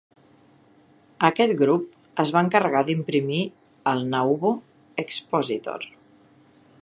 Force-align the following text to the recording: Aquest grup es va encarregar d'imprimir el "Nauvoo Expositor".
Aquest 1.27 1.53
grup 1.59 2.23
es 2.23 2.31
va 2.37 2.43
encarregar 2.47 2.83
d'imprimir 2.87 3.43
el 3.93 4.03
"Nauvoo 4.15 4.59
Expositor". 5.05 5.87